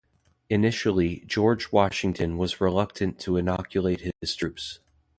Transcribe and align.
Initially, 0.49 1.21
George 1.27 1.71
Washington 1.71 2.35
was 2.39 2.59
reluctant 2.59 3.19
to 3.19 3.37
inoculate 3.37 4.01
his 4.19 4.35
troops. 4.35 4.79